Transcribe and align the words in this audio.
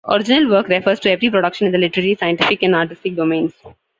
Original 0.09 0.49
work 0.49 0.67
refers 0.67 0.99
to 1.01 1.11
every 1.11 1.29
production 1.29 1.67
in 1.67 1.73
the 1.73 1.77
literary, 1.77 2.15
scientific, 2.15 2.63
and 2.63 2.73
artistic 2.73 3.15
domains. 3.15 3.53